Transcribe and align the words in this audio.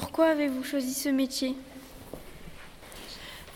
Pourquoi 0.00 0.26
avez-vous 0.26 0.64
choisi 0.64 0.92
ce 0.92 1.08
métier? 1.08 1.54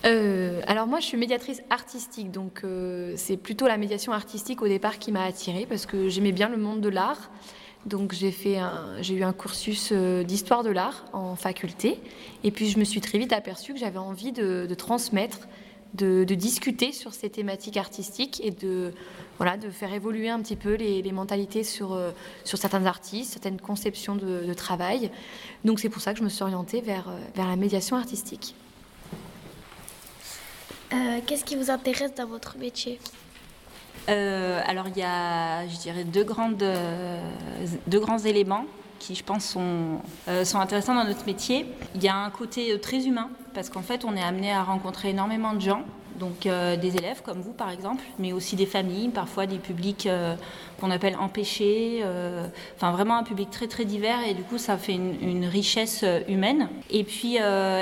Euh, 0.05 0.61
alors 0.67 0.87
moi 0.87 1.01
je 1.01 1.05
suis 1.05 1.17
médiatrice 1.17 1.61
artistique, 1.69 2.31
donc 2.31 2.61
euh, 2.63 3.11
c'est 3.17 3.35
plutôt 3.35 3.67
la 3.67 3.75
médiation 3.75 4.13
artistique 4.13 4.61
au 4.61 4.69
départ 4.69 4.99
qui 4.99 5.11
m'a 5.11 5.25
attirée 5.25 5.65
parce 5.67 5.85
que 5.85 6.07
j'aimais 6.07 6.31
bien 6.31 6.47
le 6.47 6.55
monde 6.55 6.79
de 6.79 6.87
l'art. 6.87 7.29
Donc 7.85 8.13
j'ai 8.13 8.31
fait 8.31 8.57
j'ai 9.01 9.15
eu 9.15 9.23
un 9.23 9.33
cursus 9.33 9.89
euh, 9.91 10.23
d'histoire 10.23 10.63
de 10.63 10.69
l'art 10.69 11.03
en 11.11 11.35
faculté 11.35 11.99
et 12.45 12.51
puis 12.51 12.69
je 12.69 12.79
me 12.79 12.85
suis 12.85 13.01
très 13.01 13.17
vite 13.17 13.33
aperçue 13.33 13.73
que 13.73 13.79
j'avais 13.79 13.99
envie 13.99 14.31
de, 14.31 14.73
transmettre, 14.75 15.39
de, 15.93 16.23
discuter 16.23 16.91
sur 16.91 17.13
ces 17.13 17.29
thématiques 17.29 17.77
artistiques 17.77 18.41
et 18.43 18.51
de 18.51 18.93
voilà 19.37 19.57
de 19.57 19.69
faire 19.69 19.93
évoluer 19.93 20.29
un 20.29 20.41
petit 20.41 20.55
peu 20.55 20.75
les, 20.75 21.11
mentalités 21.11 21.63
sur 21.63 21.99
sur 22.43 22.57
certains 22.57 22.85
artistes, 22.85 23.33
certaines 23.33 23.59
conceptions 23.59 24.15
de, 24.15 24.45
de 24.45 24.53
travail. 24.53 25.11
Donc 25.65 25.79
c'est 25.79 25.89
pour 25.89 26.01
ça 26.01 26.13
que 26.13 26.19
je 26.19 26.23
me 26.23 26.29
suis 26.29 26.43
orientée 26.43 26.81
vers 26.81 27.11
vers 27.35 27.47
la 27.47 27.55
médiation 27.55 27.95
artistique. 27.95 28.55
Euh, 30.91 31.19
qu'est-ce 31.25 31.45
qui 31.45 31.55
vous 31.55 31.69
intéresse 31.69 32.13
dans 32.15 32.25
votre 32.25 32.57
métier? 32.57 32.99
Euh, 34.09 34.61
Alors, 34.65 34.87
il 34.87 34.97
y 34.97 35.03
a, 35.03 35.67
je 35.67 35.77
dirais, 35.77 36.03
deux, 36.03 36.23
grandes, 36.23 36.63
euh, 36.63 37.19
deux 37.87 37.99
grands 37.99 38.17
éléments 38.17 38.65
qui, 38.99 39.15
je 39.15 39.23
pense, 39.23 39.45
sont, 39.45 39.99
sont 40.43 40.59
intéressants 40.59 40.95
dans 40.95 41.05
notre 41.05 41.25
métier. 41.25 41.65
Il 41.95 42.03
y 42.03 42.07
a 42.07 42.15
un 42.15 42.29
côté 42.29 42.79
très 42.79 43.05
humain, 43.05 43.29
parce 43.53 43.69
qu'en 43.69 43.81
fait, 43.81 44.05
on 44.05 44.15
est 44.15 44.21
amené 44.21 44.51
à 44.51 44.63
rencontrer 44.63 45.09
énormément 45.09 45.53
de 45.53 45.61
gens 45.61 45.83
donc 46.19 46.45
euh, 46.45 46.75
des 46.75 46.97
élèves 46.97 47.21
comme 47.23 47.41
vous 47.41 47.53
par 47.53 47.71
exemple, 47.71 48.03
mais 48.19 48.33
aussi 48.33 48.55
des 48.55 48.65
familles, 48.65 49.09
parfois 49.09 49.45
des 49.47 49.57
publics 49.57 50.05
euh, 50.05 50.35
qu'on 50.79 50.91
appelle 50.91 51.15
empêchés, 51.15 52.01
euh, 52.03 52.45
enfin 52.75 52.91
vraiment 52.91 53.17
un 53.17 53.23
public 53.23 53.49
très 53.49 53.67
très 53.67 53.85
divers 53.85 54.19
et 54.27 54.33
du 54.33 54.43
coup 54.43 54.57
ça 54.57 54.77
fait 54.77 54.93
une, 54.93 55.45
richesse 55.45 56.03
humaine. 56.27 56.69
Et 56.89 57.03
puis 57.03 57.37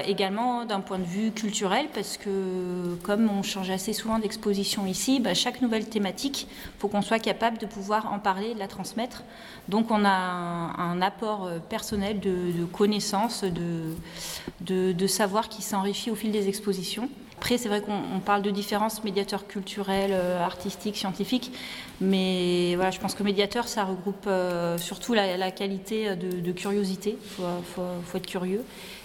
également 0.06 0.66
d'un 0.66 0.80
point 0.80 1.00
de 1.00 1.04
vue 1.04 1.32
culturel 1.32 1.88
parce 1.94 2.18
que 2.18 2.96
comme 3.04 3.30
on 3.30 3.42
change 3.42 3.70
assez 3.72 3.92
souvent 3.94 4.20
d'exposition 4.20 4.86
ici, 4.86 5.20
bah, 5.20 5.34
chaque 5.34 5.62
nouvelle 5.62 5.90
thématique, 5.90 6.48
faut 6.78 6.88
qu'on 6.88 7.02
soit 7.02 7.20
capable 7.20 7.58
de 7.58 7.66
pouvoir 7.66 8.14
en 8.14 8.20
parler, 8.20 8.54
de 8.54 8.60
la 8.60 8.68
transmettre. 8.68 9.24
Donc 9.68 9.90
on 9.90 10.06
a 10.06 10.10
un, 10.12 11.02
apport 11.02 11.50
personnel 11.68 12.20
de, 12.20 12.66
connaissances, 12.66 13.44
de, 13.44 14.94
de 14.94 15.08
savoir 15.08 15.50
qui 15.50 15.62
s'enrichit 15.62 16.12
au 16.12 16.16
fil 16.16 16.32
des 16.32 16.48
expositions. 16.48 17.10
Après, 17.48 17.58
c'est 17.58 17.70
vrai 17.70 17.80
qu'on 17.80 18.20
parle 18.20 18.42
de 18.42 18.52
différences 18.52 19.06
médiateurs 19.06 19.48
culturels, 19.48 20.12
euh, 20.12 20.44
artistiques, 20.44 20.98
scientifiques, 20.98 21.54
mais 22.02 22.76
voilà, 22.76 22.92
je 22.92 23.00
pense 23.00 23.16
que 23.16 23.24
médiateur, 23.24 23.70
ça 23.70 23.86
regroupe 23.86 24.26
euh, 24.28 24.78
surtout 24.78 25.14
la, 25.14 25.50
qualité 25.52 26.18
de, 26.18 26.52
curiosité. 26.52 27.18
Il 27.18 27.64
faut, 27.74 28.18
être 28.18 28.26
curieux 28.26 28.64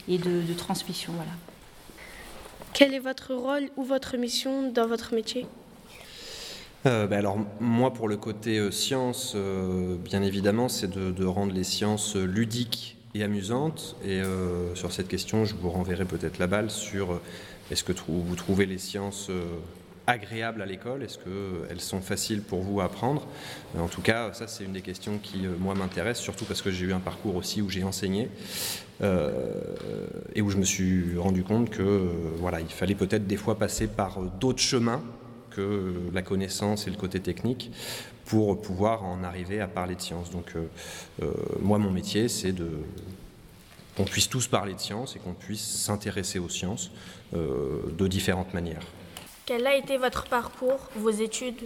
et 0.09 0.19
de, 0.19 0.53
transmission. 0.55 1.13
Voilà. 1.15 1.31
Quel 2.73 2.95
est 2.95 2.99
votre 2.99 3.33
rôle 3.33 3.69
ou 3.77 3.85
votre 3.85 4.17
mission 4.17 4.73
dans 4.73 4.89
votre 4.89 5.15
métier? 5.15 5.47
Euh, 6.85 7.07
ben 7.07 7.21
alors 7.21 7.39
moi 7.61 7.93
pour 7.93 8.09
le 8.09 8.17
côté 8.17 8.73
science, 8.73 9.37
bien 10.05 10.21
évidemment, 10.21 10.69
c'est 10.69 10.91
de, 10.91 11.25
rendre 11.25 11.53
les 11.53 11.63
sciences 11.63 12.17
ludiques 12.17 12.97
et 13.15 13.23
amusantes. 13.23 13.95
Et 14.05 14.21
sur 14.75 14.91
cette 14.91 15.07
question, 15.07 15.45
je 15.45 15.55
vous 15.55 15.71
renverrai 15.71 16.07
peut-être 16.07 16.41
la 16.41 16.49
balle 16.49 16.73
sur 16.73 17.21
est-ce 17.73 17.85
que 17.85 17.93
vous 18.07 18.37
trouvez 18.37 18.67
les 18.67 18.77
sciences 18.77 19.29
euh, 19.31 19.45
agréables 20.07 20.61
à 20.61 20.67
l'école? 20.67 21.03
Est-ce 21.03 21.19
qu'elles 21.19 21.81
sont 21.81 22.03
faciles 22.03 22.43
pour 22.43 22.61
vous 22.61 22.83
à 22.83 22.85
apprendre? 22.85 23.27
En 23.79 23.89
tout 23.89 24.03
cas, 24.03 24.35
ça 24.35 24.47
c'est 24.47 24.65
une 24.65 24.75
des 24.75 24.83
questions 24.83 25.19
qui, 25.19 25.47
euh, 25.47 25.55
moi, 25.59 25.75
m'intéresse, 25.75 26.19
surtout 26.19 26.45
parce 26.45 26.61
que 26.61 26.71
j'ai 26.71 26.85
eu 26.85 26.93
un 26.93 27.01
parcours 27.01 27.35
aussi 27.35 27.63
où 27.63 27.71
j'ai 27.71 27.83
enseigné 27.83 28.29
euh, 29.03 29.31
et 30.35 30.43
où 30.43 30.51
je 30.51 30.59
me 30.59 30.65
suis 30.65 31.17
rendu 31.17 31.45
compte 31.45 31.71
que 31.71 32.11
voilà, 32.37 32.61
il 32.61 32.69
fallait 32.69 32.95
peut-être 32.95 33.27
des 33.27 33.39
fois 33.39 33.59
passer 33.59 33.87
par 33.87 34.21
d'autres 34.21 34.63
chemins 34.63 35.03
que 35.49 35.95
la 36.13 36.21
connaissance 36.21 36.87
et 36.87 36.91
le 36.91 36.97
côté 36.97 37.21
technique 37.21 37.71
pour 38.27 38.61
pouvoir 38.61 39.03
en 39.05 39.25
arriver 39.25 39.61
à 39.61 39.67
parler 39.67 39.95
de 39.95 40.01
science. 40.01 40.31
Donc 40.31 40.55
moi, 41.61 41.77
mon 41.77 41.91
métier, 41.91 42.29
c'est 42.29 42.53
de 42.53 42.69
qu'on 43.97 44.05
puisse 44.05 44.29
tous 44.29 44.47
parler 44.47 44.75
de 44.75 44.81
science 44.81 45.17
et 45.17 45.19
qu'on 45.19 45.35
puisse 45.35 45.65
s'intéresser 45.65 46.39
aux 46.39 46.49
sciences 46.49 46.91
euh, 47.35 47.81
de 47.97 48.07
différentes 48.07 48.55
manières. 48.55 48.83
Quel 49.47 49.67
a 49.67 49.77
été 49.77 49.97
votre 49.97 50.25
parcours, 50.27 50.89
vos 50.97 51.11
études? 51.11 51.61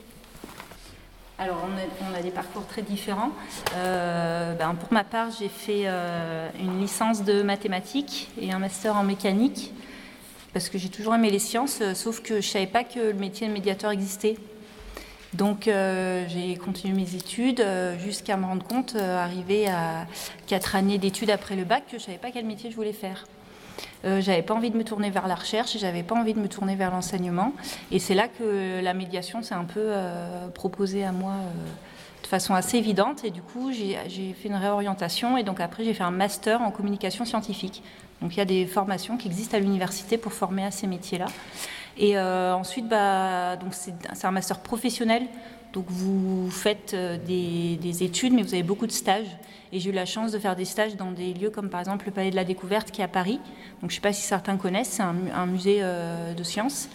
Alors, 1.38 1.58
on 2.00 2.14
a, 2.14 2.22
des 2.22 2.30
parcours 2.30 2.66
très 2.66 2.80
différents. 2.80 3.30
Euh, 3.74 4.54
ben, 4.54 4.74
pour 4.74 4.90
ma 4.90 5.04
part, 5.04 5.28
j'ai 5.38 5.50
fait 5.50 5.82
euh, 5.84 6.48
une 6.58 6.80
licence 6.80 7.24
de 7.24 7.42
mathématiques 7.42 8.30
et 8.40 8.52
un 8.52 8.58
master 8.58 8.96
en 8.96 9.04
mécanique, 9.04 9.72
parce 10.54 10.70
que 10.70 10.78
j'ai 10.78 10.88
toujours 10.88 11.14
aimé 11.14 11.30
les 11.30 11.38
sciences, 11.38 11.82
sauf 11.92 12.22
que 12.22 12.34
je 12.40 12.46
ne 12.46 12.52
savais 12.52 12.66
pas 12.66 12.84
que 12.84 13.00
le 13.00 13.12
métier 13.12 13.46
de 13.46 13.52
médiateur 13.52 13.90
existait. 13.90 14.36
Donc 15.36 15.68
euh, 15.68 16.24
j'ai 16.28 16.56
continué 16.56 16.94
mes 16.94 17.14
études 17.14 17.60
euh, 17.60 17.98
jusqu'à 17.98 18.36
me 18.36 18.46
rendre 18.46 18.64
compte, 18.64 18.94
euh, 18.96 19.22
arrivé 19.22 19.68
à 19.68 20.06
quatre 20.46 20.76
années 20.76 20.98
d'études 20.98 21.30
après 21.30 21.56
le 21.56 21.64
bac, 21.64 21.84
que 21.90 21.98
je 21.98 22.04
savais 22.04 22.18
pas 22.18 22.30
quel 22.30 22.46
métier 22.46 22.70
je 22.70 22.76
voulais 22.76 22.92
faire. 22.92 23.26
j'avais 24.04 24.42
pas 24.42 24.54
envie 24.54 24.70
de 24.70 24.76
me 24.76 24.84
tourner 24.84 25.10
vers 25.10 25.26
la 25.28 25.34
recherche, 25.34 25.76
j'avais 25.78 26.02
pas 26.02 26.14
envie 26.14 26.32
de 26.32 26.40
me 26.40 26.48
tourner 26.48 26.74
vers 26.76 26.90
l'enseignement. 26.90 27.52
Et 27.90 27.98
c'est 27.98 28.14
là 28.14 28.28
que 28.28 28.80
la 28.82 28.94
médiation 28.94 29.42
s'est 29.42 29.54
un 29.54 29.64
peu 29.64 29.92
proposée 30.54 31.04
à 31.04 31.12
moi 31.12 31.34
de 32.22 32.26
façon 32.26 32.54
assez 32.54 32.78
évidente. 32.78 33.24
Et 33.24 33.30
du 33.30 33.42
coup, 33.42 33.72
j'ai 33.72 34.32
fait 34.40 34.48
une 34.48 34.54
réorientation. 34.54 35.36
Et 35.36 35.42
donc 35.42 35.60
après, 35.60 35.84
j'ai 35.84 35.92
fait 35.92 36.04
un 36.04 36.12
master 36.12 36.62
en 36.62 36.70
communication 36.70 37.24
scientifique. 37.24 37.82
Donc 38.22 38.34
il 38.34 38.38
y 38.38 38.42
a 38.42 38.46
des 38.46 38.64
formations 38.66 39.16
qui 39.16 39.26
existent 39.26 39.56
à 39.56 39.60
l'université 39.60 40.16
pour 40.16 40.32
former 40.32 40.64
à 40.64 40.70
ces 40.70 40.86
métiers-là. 40.86 41.26
Et 41.98 42.16
euh, 42.16 42.54
ensuite, 42.54 42.88
bah, 42.88 43.58
c'est 43.70 44.26
un 44.26 44.30
master 44.30 44.60
professionnel. 44.60 45.26
Donc 45.72 45.86
vous 45.88 46.50
faites 46.50 46.94
euh, 46.94 47.18
des, 47.18 48.02
études, 48.02 48.32
mais 48.32 48.42
vous 48.42 48.54
avez 48.54 48.62
beaucoup 48.62 48.86
de 48.86 48.92
stages. 48.92 49.26
Et 49.72 49.80
j'ai 49.80 49.90
eu 49.90 49.92
la 49.92 50.06
chance 50.06 50.32
de 50.32 50.38
faire 50.38 50.56
des 50.56 50.64
stages 50.64 50.96
dans 50.96 51.10
des 51.10 51.34
lieux 51.34 51.50
comme 51.50 51.68
par 51.68 51.80
exemple 51.80 52.06
le 52.06 52.12
Palais 52.12 52.30
de 52.30 52.36
la 52.36 52.44
Découverte 52.44 52.90
qui 52.90 53.00
est 53.00 53.04
à 53.04 53.08
Paris. 53.08 53.40
Donc 53.80 53.90
je 53.90 53.96
ne 53.96 54.00
sais 54.00 54.00
pas 54.00 54.12
si 54.12 54.22
certains 54.22 54.56
connaissent, 54.56 54.90
c'est 54.90 55.02
un, 55.02 55.46
musée 55.46 55.78
euh, 55.80 56.34
de 56.34 56.42
sciences. 56.44 56.88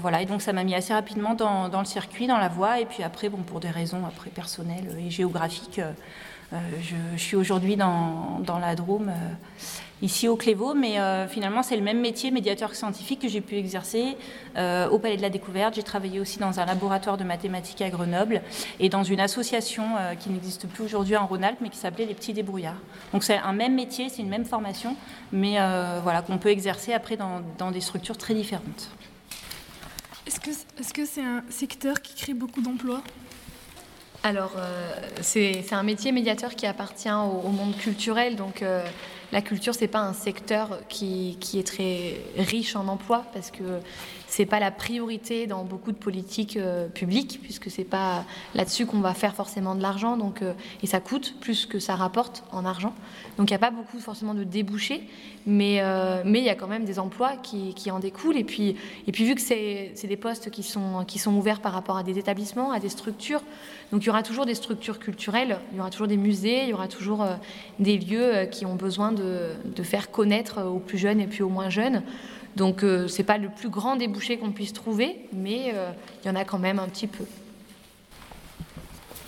voilà, 0.00 0.22
et 0.22 0.26
donc 0.26 0.42
ça 0.42 0.52
m'a 0.52 0.64
mis 0.64 0.74
assez 0.74 0.94
rapidement 0.94 1.34
dans, 1.34 1.68
le 1.78 1.84
circuit, 1.84 2.26
dans 2.26 2.38
la 2.38 2.48
voie. 2.48 2.80
Et 2.80 2.86
puis 2.86 3.02
après, 3.02 3.28
bon, 3.28 3.38
pour 3.38 3.60
des 3.60 3.70
raisons 3.70 4.06
après 4.06 4.30
personnelles 4.30 4.96
et 4.98 5.10
géographiques, 5.10 5.80
je, 6.52 7.18
suis 7.18 7.36
aujourd'hui 7.36 7.76
dans 7.76 8.58
la 8.60 8.74
Drôme 8.76 9.12
ici 10.02 10.28
au 10.28 10.36
Clévaux, 10.36 10.74
mais 10.74 10.98
euh, 10.98 11.26
finalement 11.26 11.62
c'est 11.62 11.76
le 11.76 11.82
même 11.82 12.00
métier, 12.00 12.30
médiateur 12.30 12.74
scientifique, 12.74 13.20
que 13.20 13.28
j'ai 13.28 13.40
pu 13.40 13.56
exercer 13.56 14.16
euh, 14.56 14.88
au 14.88 14.98
Palais 14.98 15.16
de 15.16 15.22
la 15.22 15.30
Découverte. 15.30 15.74
J'ai 15.74 15.82
travaillé 15.82 16.20
aussi 16.20 16.38
dans 16.38 16.60
un 16.60 16.66
laboratoire 16.66 17.16
de 17.16 17.24
mathématiques 17.24 17.80
à 17.80 17.88
Grenoble 17.88 18.42
et 18.78 18.88
dans 18.88 19.02
une 19.02 19.20
association 19.20 19.84
euh, 19.98 20.14
qui 20.14 20.30
n'existe 20.30 20.68
plus 20.68 20.84
aujourd'hui 20.84 21.16
en 21.16 21.26
Rhône-Alpes, 21.26 21.58
mais 21.60 21.70
qui 21.70 21.78
s'appelait 21.78 22.06
les 22.06 22.14
Petits 22.14 22.34
Débrouillards. 22.34 22.80
Donc 23.12 23.24
c'est 23.24 23.38
un 23.38 23.52
même 23.52 23.74
métier, 23.74 24.08
c'est 24.08 24.22
une 24.22 24.28
même 24.28 24.44
formation, 24.44 24.96
mais 25.32 25.56
voilà 26.02 26.22
qu'on 26.22 26.38
peut 26.38 26.50
exercer 26.50 26.92
après 26.92 27.16
dans, 27.16 27.70
des 27.70 27.80
structures 27.80 28.16
très 28.16 28.34
différentes. 28.34 28.90
Est-ce 30.26 30.92
que 30.92 31.04
c'est 31.04 31.22
un 31.22 31.42
secteur 31.48 32.02
qui 32.02 32.14
crée 32.14 32.34
beaucoup 32.34 32.60
d'emplois? 32.60 33.02
Alors, 34.22 34.52
c'est 35.20 35.72
un 35.72 35.82
métier 35.82 36.12
médiateur 36.12 36.54
qui 36.54 36.66
appartient 36.66 37.10
au, 37.10 37.48
monde 37.48 37.76
culturel, 37.76 38.36
donc 38.36 38.62
la 39.32 39.42
culture, 39.42 39.74
c'est 39.74 39.88
pas 39.88 40.00
un 40.00 40.12
secteur 40.12 40.78
qui, 40.88 41.36
qui, 41.40 41.58
est 41.58 41.66
très 41.66 42.20
riche 42.36 42.76
en 42.76 42.86
emplois 42.88 43.24
parce 43.32 43.50
que 43.50 43.80
c'est 44.28 44.46
pas 44.46 44.60
la 44.60 44.70
priorité 44.70 45.46
dans 45.46 45.64
beaucoup 45.64 45.92
de 45.92 45.96
politiques 45.96 46.56
euh, 46.56 46.88
publiques 46.88 47.40
puisque 47.42 47.70
c'est 47.70 47.84
pas 47.84 48.24
là-dessus 48.54 48.84
qu'on 48.84 49.00
va 49.00 49.14
faire 49.14 49.34
forcément 49.34 49.74
de 49.74 49.82
l'argent. 49.82 50.16
Donc 50.16 50.42
euh, 50.42 50.52
et 50.82 50.86
ça 50.86 51.00
coûte 51.00 51.36
plus 51.40 51.66
que 51.66 51.78
ça 51.78 51.94
rapporte 51.94 52.44
en 52.52 52.64
argent. 52.64 52.92
Donc 53.38 53.50
il 53.50 53.52
n'y 53.52 53.56
a 53.56 53.60
pas 53.60 53.70
beaucoup 53.70 53.98
forcément 53.98 54.34
de 54.34 54.44
débouchés, 54.44 55.08
mais 55.46 55.78
euh, 55.80 56.22
mais 56.24 56.40
il 56.40 56.44
y 56.44 56.50
a 56.50 56.54
quand 56.54 56.66
même 56.66 56.84
des 56.84 56.98
emplois 56.98 57.36
qui, 57.42 57.72
qui 57.74 57.90
en 57.90 57.98
découlent. 57.98 58.36
Et 58.36 58.44
puis 58.44 58.76
et 59.06 59.12
puis 59.12 59.24
vu 59.24 59.34
que 59.34 59.40
c'est 59.40 59.94
des 60.04 60.16
postes 60.16 60.50
qui 60.50 60.62
sont 60.62 61.04
qui 61.06 61.18
sont 61.18 61.34
ouverts 61.34 61.60
par 61.60 61.72
rapport 61.72 61.96
à 61.96 62.02
des 62.02 62.18
établissements, 62.18 62.72
à 62.72 62.80
des 62.80 62.88
structures, 62.88 63.42
donc 63.92 64.02
il 64.02 64.06
y 64.06 64.10
aura 64.10 64.22
toujours 64.22 64.44
des 64.44 64.54
structures 64.54 64.98
culturelles, 64.98 65.58
il 65.72 65.78
y 65.78 65.80
aura 65.80 65.90
toujours 65.90 66.08
des 66.08 66.16
musées, 66.16 66.64
il 66.64 66.68
y 66.70 66.74
aura 66.74 66.88
toujours 66.88 67.24
des 67.78 67.96
lieux 67.96 68.46
qui 68.50 68.66
ont 68.66 68.74
besoin 68.74 69.12
de 69.16 69.82
faire 69.82 70.10
connaître 70.10 70.62
aux 70.62 70.78
plus 70.78 70.98
jeunes 70.98 71.20
et 71.20 71.26
puis 71.26 71.42
aux 71.42 71.48
moins 71.48 71.70
jeunes. 71.70 72.02
Donc 72.56 72.82
euh, 72.82 73.06
ce 73.06 73.18
n'est 73.18 73.24
pas 73.24 73.36
le 73.36 73.50
plus 73.50 73.68
grand 73.68 73.96
débouché 73.96 74.38
qu'on 74.38 74.50
puisse 74.50 74.72
trouver, 74.72 75.28
mais 75.32 75.72
euh, 75.74 75.90
il 76.24 76.28
y 76.28 76.30
en 76.30 76.36
a 76.36 76.44
quand 76.44 76.58
même 76.58 76.78
un 76.78 76.88
petit 76.88 77.06
peu. 77.06 77.24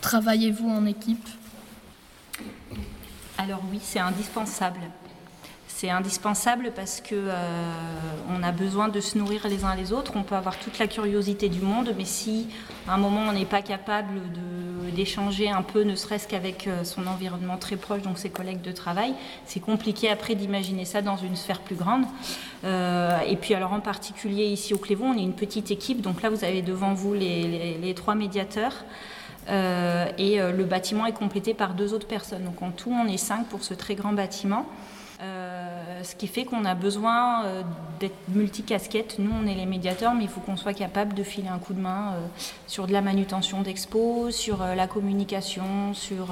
Travaillez-vous 0.00 0.68
en 0.68 0.86
équipe? 0.86 1.28
Alors 3.36 3.62
oui, 3.70 3.80
c'est 3.82 3.98
indispensable. 3.98 4.80
C'est 5.80 5.90
indispensable 5.90 6.72
parce 6.74 7.00
que 7.00 7.14
euh, 7.14 7.72
on 8.28 8.42
a 8.42 8.50
besoin 8.50 8.88
de 8.88 9.00
se 9.00 9.16
nourrir 9.16 9.46
les 9.46 9.64
uns 9.64 9.76
les 9.76 9.92
autres. 9.92 10.14
On 10.16 10.24
peut 10.24 10.34
avoir 10.34 10.58
toute 10.58 10.80
la 10.80 10.88
curiosité 10.88 11.48
du 11.48 11.60
monde, 11.60 11.94
mais 11.96 12.04
si 12.04 12.48
à 12.88 12.94
un 12.94 12.96
moment 12.98 13.20
on 13.28 13.32
n'est 13.32 13.44
pas 13.44 13.62
capable 13.62 14.20
d'échanger 14.92 15.48
un 15.48 15.62
peu, 15.62 15.82
ne 15.82 15.94
serait-ce 15.94 16.26
qu'avec 16.26 16.66
euh, 16.66 16.82
son 16.82 17.06
environnement 17.06 17.56
très 17.58 17.76
proche, 17.76 18.02
donc 18.02 18.18
ses 18.18 18.28
collègues 18.28 18.60
de 18.60 18.72
travail, 18.72 19.14
c'est 19.44 19.60
compliqué 19.60 20.10
après 20.10 20.34
d'imaginer 20.34 20.84
ça 20.84 21.00
dans 21.00 21.16
une 21.16 21.36
sphère 21.36 21.60
plus 21.60 21.76
grande. 21.76 22.06
Euh, 22.64 23.16
et 23.28 23.36
puis 23.36 23.54
alors 23.54 23.72
en 23.72 23.78
particulier 23.78 24.46
ici 24.46 24.74
au 24.74 24.78
Clévon, 24.78 25.12
on 25.12 25.16
est 25.16 25.22
une 25.22 25.36
petite 25.36 25.70
équipe, 25.70 26.00
donc 26.00 26.22
là 26.22 26.30
vous 26.30 26.42
avez 26.42 26.60
devant 26.60 26.92
vous 26.92 27.14
les, 27.14 27.94
trois 27.94 28.16
médiateurs. 28.16 28.84
et 29.46 30.40
le 30.40 30.64
bâtiment 30.64 31.06
est 31.06 31.12
complété 31.12 31.54
par 31.54 31.74
deux 31.74 31.94
autres 31.94 32.08
personnes. 32.08 32.42
Donc 32.42 32.62
en 32.62 32.72
tout, 32.72 32.90
on 32.90 33.06
est 33.06 33.16
cinq 33.16 33.46
pour 33.46 33.62
ce 33.62 33.74
très 33.74 33.94
grand 33.94 34.12
bâtiment. 34.12 34.66
Euh, 35.20 36.04
ce 36.04 36.14
qui 36.14 36.28
fait 36.28 36.44
qu'on 36.44 36.64
a 36.64 36.76
besoin 36.76 37.44
euh, 37.44 37.62
d'être 37.98 38.16
multicasquette. 38.28 39.18
Nous, 39.18 39.32
on 39.32 39.48
est 39.48 39.54
les 39.54 39.66
médiateurs, 39.66 40.14
mais 40.14 40.22
il 40.22 40.28
faut 40.28 40.40
qu'on 40.40 40.56
soit 40.56 40.74
capable 40.74 41.14
de 41.14 41.24
filer 41.24 41.48
un 41.48 41.58
coup 41.58 41.74
de 41.74 41.80
main 41.80 42.12
euh, 42.12 42.26
sur 42.68 42.86
de 42.86 42.92
la 42.92 43.02
manutention 43.02 43.62
d'expos, 43.62 44.32
sur 44.34 44.64
la 44.64 44.86
communication, 44.86 45.92
sur 45.94 46.28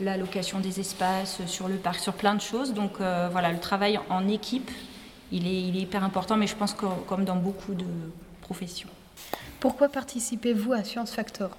la 0.00 0.16
location 0.16 0.60
des 0.60 0.80
espaces, 0.80 1.44
sur 1.46 1.68
le 1.68 1.76
parc, 1.76 2.00
sur 2.00 2.14
plein 2.14 2.34
de 2.34 2.40
choses. 2.40 2.72
Donc 2.72 2.98
voilà, 2.98 3.52
le 3.52 3.58
travail 3.58 4.00
en 4.08 4.26
équipe, 4.28 4.70
il 5.32 5.46
est, 5.46 5.62
il 5.62 5.76
est 5.76 5.80
hyper 5.80 6.02
important, 6.02 6.36
mais 6.36 6.46
je 6.46 6.56
pense 6.56 6.72
que 6.72 6.86
comme 7.06 7.24
dans 7.24 7.36
beaucoup 7.36 7.74
de 7.74 7.86
professions. 8.40 8.88
Pourquoi 9.60 9.88
participez-vous 9.88 10.72
à 10.72 10.84
Science 10.84 11.10
Factor? 11.10 11.50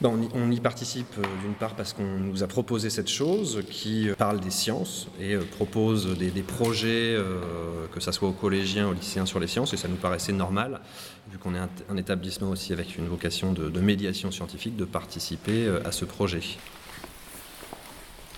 Ben, 0.00 0.18
on, 0.34 0.50
y, 0.50 0.60
participe 0.60 1.18
euh, 1.18 1.22
d'une 1.42 1.52
part 1.52 1.74
parce 1.74 1.92
qu'on 1.92 2.02
nous 2.02 2.42
a 2.42 2.46
proposé 2.46 2.88
cette 2.88 3.10
chose 3.10 3.62
qui 3.70 4.08
euh, 4.08 4.14
parle 4.14 4.40
des 4.40 4.50
sciences 4.50 5.08
et 5.20 5.34
euh, 5.34 5.42
propose 5.42 6.16
des, 6.16 6.30
projets, 6.42 7.18
que 7.92 8.00
ce 8.00 8.10
soit 8.10 8.28
aux 8.28 8.32
collégiens, 8.32 8.88
aux 8.88 8.94
lycéens 8.94 9.26
sur 9.26 9.38
les 9.40 9.46
sciences, 9.46 9.74
et 9.74 9.76
ça 9.76 9.88
nous 9.88 9.96
paraissait 9.96 10.32
normal, 10.32 10.80
vu 11.30 11.36
qu'on 11.36 11.54
est 11.54 11.58
un, 11.58 11.96
établissement 11.98 12.48
aussi 12.48 12.72
avec 12.72 12.96
une 12.96 13.08
vocation 13.08 13.52
de, 13.52 13.80
médiation 13.80 14.30
scientifique, 14.30 14.76
de 14.76 14.86
participer 14.86 15.68
à 15.84 15.92
ce 15.92 16.06
projet. 16.06 16.40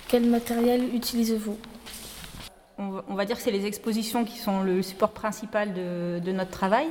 Quel 0.08 0.29
matériel 0.29 0.94
utilisez-vous? 0.94 1.58
On 2.79 3.15
va 3.15 3.25
dire 3.25 3.37
que 3.37 3.43
c'est 3.43 3.53
les 3.53 3.67
expositions 3.67 4.25
qui 4.25 4.38
sont 4.38 4.62
le 4.62 4.82
support 4.82 5.12
principal 5.12 5.73
de 5.75 6.32
notre 6.32 6.50
travail 6.50 6.88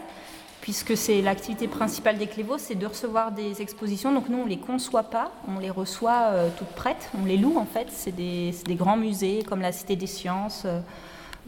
puisque 0.61 0.95
c'est 0.95 1.21
l'activité 1.21 1.67
principale 1.67 2.17
des 2.17 2.27
Clévaux, 2.27 2.57
c'est 2.57 2.75
de 2.75 2.85
recevoir 2.85 3.31
des 3.31 3.61
expositions. 3.61 4.13
Donc 4.13 4.29
nous, 4.29 4.37
on 4.37 4.45
ne 4.45 4.49
les 4.49 4.59
conçoit 4.59 5.03
pas, 5.03 5.31
on 5.47 5.59
les 5.59 5.71
reçoit 5.71 6.29
euh, 6.29 6.49
toutes 6.57 6.69
prêtes, 6.69 7.09
on 7.19 7.25
les 7.25 7.37
loue 7.37 7.57
en 7.57 7.65
fait. 7.65 7.87
C'est 7.89 8.15
des, 8.15 8.53
grands 8.75 8.97
musées 8.97 9.43
comme 9.47 9.61
la 9.61 9.71
Cité 9.71 9.95
des 9.95 10.07
Sciences 10.07 10.63
euh, 10.65 10.79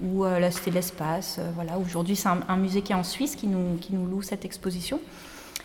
ou 0.02 0.26
euh, 0.26 0.40
la 0.40 0.50
Cité 0.50 0.72
de 0.72 0.76
l'Espace. 0.76 1.40
voilà. 1.56 1.78
Aujourd'hui, 1.78 2.16
c'est 2.16 2.28
un, 2.28 2.58
musée 2.58 2.82
qui 2.82 2.92
est 2.92 2.96
en 2.96 3.04
Suisse 3.04 3.36
qui 3.36 3.48
nous, 3.48 3.78
qui 3.78 3.94
nous 3.94 4.08
loue 4.08 4.24
cette 4.24 4.46
exposition. 4.46 5.00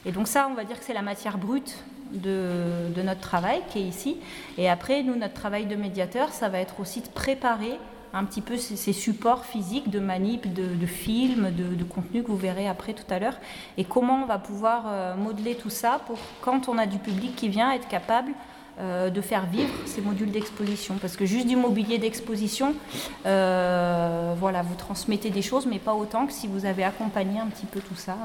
Et 0.04 0.12
donc 0.12 0.28
ça, 0.28 0.48
on 0.50 0.54
va 0.54 0.64
dire 0.64 0.78
que 0.78 0.84
c'est 0.84 0.94
la 0.94 1.02
matière 1.02 1.38
brute 1.38 1.82
de, 2.12 2.90
de, 2.94 3.02
notre 3.02 3.20
travail 3.20 3.62
qui 3.70 3.80
est 3.80 3.88
ici. 3.88 4.18
Et 4.58 4.68
après, 4.68 5.02
nous, 5.02 5.16
notre 5.16 5.34
travail 5.34 5.66
de 5.66 5.74
médiateur, 5.74 6.28
ça 6.32 6.48
va 6.48 6.58
être 6.60 6.80
aussi 6.80 7.00
de 7.00 7.08
préparer 7.08 7.78
un 8.12 8.24
petit 8.24 8.40
peu 8.40 8.56
ces, 8.56 8.92
supports 8.92 9.44
physiques 9.44 9.90
de 9.90 10.00
manip, 10.00 10.52
de, 10.52 10.86
films, 10.86 11.50
de, 11.50 11.84
contenu 11.84 12.22
que 12.22 12.28
vous 12.28 12.36
verrez 12.36 12.68
après 12.68 12.94
tout 12.94 13.04
à 13.10 13.18
l'heure, 13.18 13.36
et 13.76 13.84
comment 13.84 14.22
on 14.22 14.26
va 14.26 14.38
pouvoir 14.38 14.84
euh, 14.86 15.16
modeler 15.16 15.54
tout 15.54 15.70
ça 15.70 16.00
pour 16.06 16.18
quand 16.40 16.68
on 16.68 16.78
a 16.78 16.86
du 16.86 16.98
public 16.98 17.36
qui 17.36 17.48
vient 17.48 17.72
être 17.72 17.88
capable 17.88 18.32
euh, 18.80 19.10
de 19.10 19.20
faire 19.20 19.46
vivre 19.46 19.72
ces 19.86 20.00
modules 20.00 20.30
d'exposition? 20.30 20.96
Parce 21.00 21.16
que 21.16 21.26
juste 21.26 21.46
du 21.46 21.56
mobilier 21.56 21.98
d'exposition, 21.98 22.74
euh, 23.26 24.34
voilà, 24.38 24.62
vous 24.62 24.74
transmettez 24.74 25.30
des 25.30 25.42
choses, 25.42 25.66
mais 25.66 25.78
pas 25.78 25.94
autant 25.94 26.26
que 26.26 26.32
si 26.32 26.46
vous 26.46 26.64
avez 26.64 26.84
accompagné 26.84 27.38
un 27.38 27.46
petit 27.46 27.66
peu 27.66 27.80
tout 27.80 27.96
ça. 27.96 28.16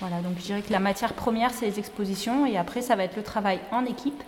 voilà, 0.00 0.20
donc 0.20 0.32
je 0.38 0.44
dirais 0.44 0.62
que 0.62 0.72
la 0.72 0.80
matière 0.80 1.14
première, 1.14 1.52
c'est 1.52 1.66
les 1.66 1.78
expositions, 1.78 2.46
et 2.46 2.56
après, 2.56 2.82
ça 2.82 2.96
va 2.96 3.04
être 3.04 3.16
le 3.16 3.22
travail 3.22 3.60
en 3.70 3.84
équipe 3.84 4.22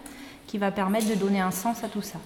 qui 0.47 0.59
va 0.59 0.71
permettre 0.71 1.09
de 1.09 1.15
donner 1.15 1.41
un 1.41 1.51
sens 1.51 1.85
à 1.85 1.89
tout 1.89 2.03
ça. 2.03 2.19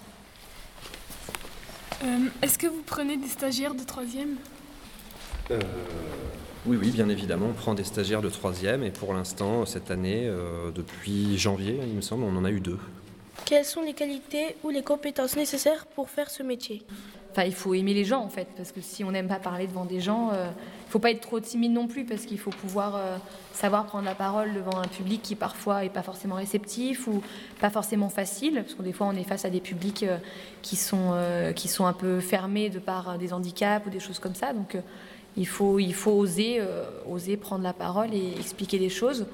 Euh, 2.05 2.07
est-ce 2.43 2.59
que 2.59 2.67
vous 2.67 2.83
prenez 2.85 3.17
des 3.17 3.29
stagiaires 3.29 3.75
de 3.75 3.85
troisième? 3.85 4.37
Euh, 5.51 5.61
Oui, 6.67 6.77
oui, 6.81 6.91
bien 6.91 7.09
évidemment, 7.09 7.47
on 7.51 7.53
prend 7.53 7.75
des 7.75 7.85
stagiaires 7.85 8.23
de 8.23 8.29
troisième 8.29 8.83
et 8.85 8.91
pour 8.91 9.15
l'instant, 9.15 9.67
cette 9.67 9.91
année, 9.91 10.27
euh, 10.27 10.71
depuis 10.73 11.37
janvier, 11.39 11.79
il 11.87 11.95
me 11.95 12.01
semble, 12.01 12.25
on 12.25 12.37
en 12.37 12.45
a 12.45 12.51
eu 12.51 12.61
deux. 12.61 12.79
Quelles 13.45 13.65
sont 13.65 13.83
les 13.83 13.95
qualités 13.95 14.57
ou 14.63 14.71
les 14.71 14.83
compétences 14.83 15.37
nécessaires 15.37 15.87
pour 15.87 16.09
faire 16.11 16.31
ce 16.31 16.43
métier? 16.43 16.83
Enfin, 17.33 17.45
il 17.45 17.55
faut 17.55 17.75
aimer 17.75 17.95
les 17.95 18.05
gens 18.05 18.23
en 18.23 18.29
fait, 18.29 18.47
parce 18.57 18.73
que 18.73 18.81
si 18.81 19.03
on 19.05 19.11
n'aime 19.11 19.29
pas 19.29 19.41
parler 19.41 19.67
devant 19.67 19.87
des 19.87 20.01
gens, 20.01 20.31
il 20.33 20.37
ne 20.37 20.91
faut 20.91 20.99
pas 20.99 21.11
être 21.11 21.23
trop 21.23 21.41
timide 21.41 21.73
non 21.73 21.89
plus, 21.89 22.05
parce 22.05 22.27
qu'il 22.27 22.39
faut 22.39 22.51
pouvoir 22.51 23.01
savoir 23.53 23.87
prendre 23.87 24.05
la 24.05 24.15
parole 24.15 24.55
devant 24.55 24.79
un 24.79 24.89
public 24.89 25.23
qui 25.23 25.35
parfois 25.35 25.85
est 25.85 25.91
pas 25.91 26.03
forcément 26.03 26.37
réceptif 26.37 27.07
ou 27.07 27.23
pas 27.61 27.71
forcément 27.71 28.09
facile, 28.09 28.55
parce 28.55 28.75
que 28.75 28.83
des 28.83 28.93
fois 28.93 29.07
on 29.07 29.17
est 29.17 29.25
face 29.25 29.45
à 29.45 29.51
des 29.51 29.61
publics 29.61 30.03
euh, 30.03 30.19
qui 30.63 30.77
sont, 30.77 31.13
euh, 31.13 31.53
qui 31.53 31.69
sont 31.69 31.87
un 31.87 31.93
peu 31.93 32.21
fermés 32.21 32.71
de 32.71 32.79
par 32.79 33.19
des 33.19 33.33
handicaps 33.33 33.87
ou 33.87 33.91
des 33.91 34.01
choses 34.01 34.19
comme 34.19 34.35
ça. 34.35 34.53
Donc 34.53 34.75
euh, 34.75 34.81
il 35.37 35.47
faut, 35.47 35.79
il 35.79 35.95
faut 35.95 36.13
oser, 36.13 36.61
oser 37.09 37.39
prendre 37.39 37.65
la 37.65 37.73
parole 37.73 38.13
et 38.13 38.35
expliquer 38.39 38.79
des 38.79 38.91
choses 38.91 39.25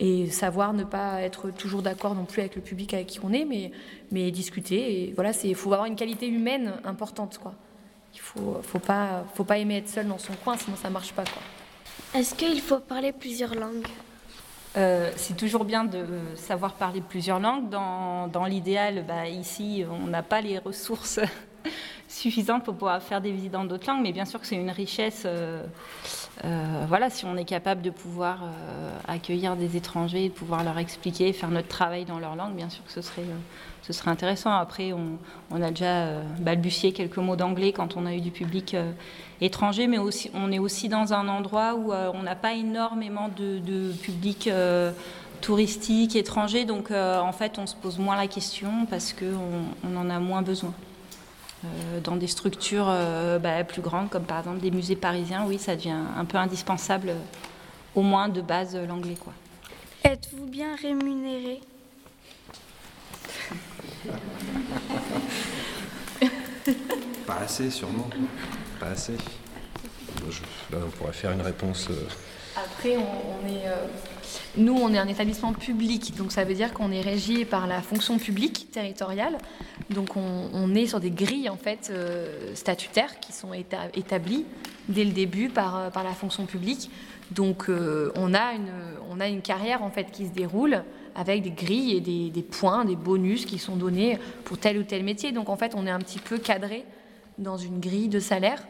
et 0.00 0.30
savoir 0.30 0.72
ne 0.72 0.84
pas 0.84 1.22
être 1.22 1.50
toujours 1.50 1.82
d'accord 1.82 2.14
non 2.14 2.24
plus 2.24 2.40
avec 2.40 2.56
le 2.56 2.62
public 2.62 2.94
avec 2.94 3.08
qui 3.08 3.20
on 3.22 3.32
est, 3.32 3.44
mais, 3.44 3.72
mais 4.12 4.30
discuter. 4.30 5.02
Et 5.02 5.12
voilà, 5.12 5.32
il 5.44 5.54
faut 5.54 5.72
avoir 5.72 5.86
une 5.86 5.96
qualité 5.96 6.28
humaine 6.28 6.74
importante. 6.84 7.38
Quoi. 7.38 7.54
Il 8.14 8.20
faut, 8.20 8.60
faut 8.62 8.78
pas, 8.78 9.24
faut 9.34 9.44
pas 9.44 9.58
aimer 9.58 9.78
être 9.78 9.88
seul 9.88 10.06
dans 10.06 10.18
son 10.18 10.34
coin, 10.34 10.56
sinon 10.56 10.76
ça 10.76 10.90
marche 10.90 11.12
pas. 11.12 11.24
Quoi. 11.24 11.42
Est-ce 12.20 12.34
qu'il 12.34 12.60
faut 12.60 12.78
parler 12.78 13.12
plusieurs 13.12 13.54
langues? 13.54 13.86
Euh, 14.76 15.10
c'est 15.16 15.36
toujours 15.36 15.64
bien 15.64 15.84
de 15.84 16.04
savoir 16.36 16.74
parler 16.74 17.00
plusieurs 17.00 17.40
langues. 17.40 17.68
Dans, 17.68 18.28
dans 18.28 18.44
l'idéal, 18.44 19.04
bah, 19.06 19.28
ici, 19.28 19.84
on 19.90 20.06
n'a 20.06 20.22
pas 20.22 20.40
les 20.40 20.58
ressources 20.58 21.18
suffisantes 22.08 22.64
pour 22.64 22.74
pouvoir 22.74 23.02
faire 23.02 23.20
des 23.20 23.32
visites 23.32 23.52
dans 23.52 23.64
d'autres 23.64 23.88
langues, 23.88 24.02
mais 24.02 24.12
bien 24.12 24.24
sûr 24.24 24.40
que 24.40 24.46
c'est 24.46 24.56
une 24.56 24.70
richesse. 24.70 25.22
Euh, 25.26 25.64
euh, 26.44 26.84
voilà, 26.88 27.10
si 27.10 27.24
on 27.24 27.36
est 27.36 27.44
capable 27.44 27.82
de 27.82 27.90
pouvoir 27.90 28.40
accueillir 29.06 29.56
des 29.56 29.76
étrangers, 29.76 30.28
de 30.28 30.34
pouvoir 30.34 30.64
leur 30.64 30.78
expliquer, 30.78 31.32
faire 31.32 31.50
notre 31.50 31.68
travail 31.68 32.04
dans 32.04 32.18
leur 32.18 32.36
langue, 32.36 32.54
bien 32.54 32.68
sûr 32.68 32.84
que 32.84 32.92
ce 32.92 33.02
serait, 33.02 33.24
serait 33.88 34.10
intéressant. 34.10 34.52
Après, 34.52 34.92
on, 34.92 35.62
a 35.62 35.70
déjà 35.70 36.22
balbutié 36.38 36.92
quelques 36.92 37.18
mots 37.18 37.36
d'anglais 37.36 37.72
quand 37.72 37.96
on 37.96 38.06
a 38.06 38.14
eu 38.14 38.20
du 38.20 38.30
public 38.30 38.76
étrangers, 39.40 39.86
mais 39.86 39.98
aussi, 39.98 40.30
on 40.34 40.50
est 40.52 40.58
aussi 40.58 40.88
dans 40.88 41.12
un 41.12 41.28
endroit 41.28 41.74
où 41.74 41.92
euh, 41.92 42.10
on 42.14 42.22
n'a 42.22 42.34
pas 42.34 42.54
énormément 42.54 43.28
de, 43.28 43.92
public 44.02 44.48
euh, 44.48 44.92
touristique 45.40 46.16
étranger, 46.16 46.64
donc 46.64 46.90
euh, 46.90 47.20
en 47.20 47.32
fait 47.32 47.58
on 47.58 47.66
se 47.66 47.76
pose 47.76 47.98
moins 47.98 48.16
la 48.16 48.26
question 48.26 48.86
parce 48.90 49.12
qu'on 49.12 49.88
on 49.88 49.96
en 49.96 50.10
a 50.10 50.18
moins 50.18 50.42
besoin. 50.42 50.72
Dans 52.04 52.16
des 52.16 52.26
structures 52.26 52.92
bah, 53.42 53.64
plus 53.64 53.82
grandes, 53.82 54.10
comme 54.10 54.24
par 54.24 54.38
exemple 54.38 54.60
des 54.60 54.70
musées 54.70 54.96
parisiens, 54.96 55.44
oui, 55.46 55.58
ça 55.58 55.74
devient 55.74 55.96
un 56.16 56.24
peu 56.24 56.38
indispensable, 56.38 57.12
au 57.94 58.02
moins 58.02 58.28
de 58.28 58.40
base, 58.40 58.76
l'anglais. 58.76 59.16
quoi. 59.16 59.32
Êtes-vous 60.04 60.46
bien 60.46 60.76
rémunéré? 60.76 61.60
Pas 67.26 67.38
assez, 67.44 67.70
sûrement 67.70 68.08
pas 68.78 68.88
assez. 68.88 69.14
là, 69.14 70.78
on 70.84 70.90
pourrait 70.90 71.12
faire 71.12 71.32
une 71.32 71.42
réponse. 71.42 71.88
Euh. 71.90 72.06
Après, 72.56 72.96
on, 72.96 73.46
est, 73.48 73.66
euh, 73.66 73.86
nous, 74.56 74.74
on 74.74 74.92
est 74.92 74.98
un 74.98 75.08
établissement 75.08 75.52
public, 75.52 76.16
donc 76.16 76.32
ça 76.32 76.44
veut 76.44 76.54
dire 76.54 76.72
qu'on 76.72 76.90
est 76.90 77.00
régi 77.00 77.44
par 77.44 77.66
la 77.66 77.82
fonction 77.82 78.18
publique 78.18 78.70
territoriale. 78.70 79.38
Donc, 79.90 80.16
on, 80.16 80.74
est 80.74 80.86
sur 80.86 81.00
des 81.00 81.10
grilles 81.10 81.48
en 81.48 81.56
fait 81.56 81.88
euh, 81.90 82.54
statutaires 82.54 83.20
qui 83.20 83.32
sont 83.32 83.52
établies 83.52 84.44
dès 84.88 85.04
le 85.04 85.12
début 85.12 85.48
par, 85.48 85.90
par 85.90 86.04
la 86.04 86.12
fonction 86.12 86.46
publique. 86.46 86.90
Donc, 87.30 87.66
on 87.68 88.34
a 88.34 88.54
une, 88.54 88.72
on 89.10 89.20
a 89.20 89.28
une 89.28 89.42
carrière 89.42 89.82
en 89.82 89.90
fait 89.90 90.10
qui 90.10 90.26
se 90.26 90.32
déroule 90.32 90.82
avec 91.14 91.42
des 91.42 91.50
grilles 91.50 91.96
et 91.96 92.30
des 92.30 92.42
points, 92.42 92.84
des 92.84 92.96
bonus 92.96 93.44
qui 93.44 93.58
sont 93.58 93.76
donnés 93.76 94.18
pour 94.44 94.56
tel 94.56 94.78
ou 94.78 94.82
tel 94.82 95.04
métier. 95.04 95.32
Donc, 95.32 95.48
en 95.48 95.56
fait, 95.56 95.74
on 95.76 95.86
est 95.86 95.90
un 95.90 95.98
petit 95.98 96.20
peu 96.20 96.38
cadré 96.38 96.84
dans 97.38 97.56
une 97.56 97.80
grille 97.80 98.08
de 98.08 98.20
salaire 98.20 98.62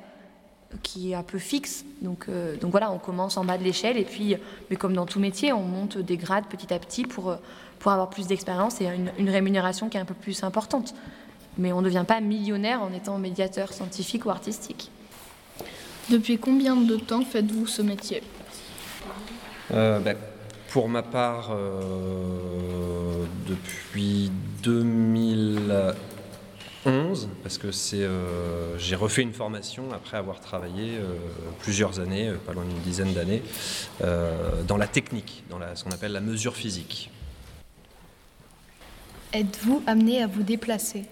qui 0.82 1.12
est 1.12 1.14
un 1.14 1.22
peu 1.22 1.38
fixe. 1.38 1.84
Donc, 2.02 2.26
euh, 2.28 2.56
donc 2.56 2.70
voilà, 2.70 2.90
on 2.90 2.98
commence 2.98 3.36
en 3.36 3.44
bas 3.44 3.58
de 3.58 3.64
l'échelle 3.64 3.96
et 3.96 4.04
puis, 4.04 4.36
mais 4.70 4.76
comme 4.76 4.92
dans 4.92 5.06
tout 5.06 5.20
métier, 5.20 5.52
on 5.52 5.62
monte 5.62 5.98
des 5.98 6.16
grades 6.16 6.46
petit 6.46 6.72
à 6.72 6.78
petit 6.78 7.04
pour, 7.04 7.36
pour 7.78 7.92
avoir 7.92 8.10
plus 8.10 8.26
d'expérience 8.26 8.80
et 8.80 8.86
une, 8.86 9.10
une, 9.18 9.30
rémunération 9.30 9.88
qui 9.88 9.96
est 9.96 10.00
un 10.00 10.04
peu 10.04 10.14
plus 10.14 10.42
importante. 10.44 10.94
Mais 11.56 11.72
on 11.72 11.80
ne 11.80 11.86
devient 11.86 12.04
pas 12.06 12.20
millionnaire 12.20 12.82
en 12.82 12.92
étant 12.92 13.18
médiateur 13.18 13.72
scientifique 13.72 14.26
ou 14.26 14.30
artistique. 14.30 14.90
Depuis 16.10 16.38
combien 16.38 16.74
de 16.76 16.96
temps 16.96 17.22
faites-vous 17.22 17.66
ce 17.66 17.82
métier? 17.82 18.22
Euh, 19.72 19.98
ben, 19.98 20.16
Pour 20.70 20.88
ma 20.88 21.02
part, 21.02 21.50
euh, 21.52 23.24
depuis 23.46 24.30
2000. 24.62 25.94
11 26.88 27.28
parce 27.42 27.58
que 27.58 27.70
c'est, 27.70 28.06
j'ai 28.78 28.96
refait 28.96 29.22
une 29.22 29.32
formation 29.32 29.92
après 29.92 30.16
avoir 30.16 30.40
travaillé 30.40 30.98
plusieurs 31.60 32.00
années, 32.00 32.32
pas 32.46 32.52
loin 32.52 32.64
d'une 32.64 32.80
dizaine 32.80 33.12
d'années, 33.12 33.42
dans 34.00 34.76
la 34.76 34.86
technique, 34.86 35.44
dans 35.50 35.58
la, 35.58 35.76
ce 35.76 35.84
qu'on 35.84 35.90
appelle 35.90 36.12
la 36.12 36.20
mesure 36.20 36.56
physique. 36.56 37.10
Êtes-vous 39.32 39.82
amené 39.86 40.22
à 40.22 40.26
vous 40.26 40.42
déplacer? 40.42 41.04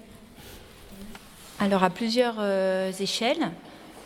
Alors 1.60 1.84
à 1.84 1.90
plusieurs 1.90 2.40
échelles. 3.00 3.50